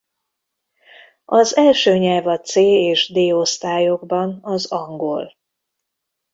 Az 1.25 1.55
első 1.55 1.97
nyelv 1.97 2.27
a 2.27 2.39
C 2.39 2.55
és 2.55 3.11
D 3.11 3.17
osztályokban 3.17 4.39
az 4.41 4.71
angol. 4.71 5.35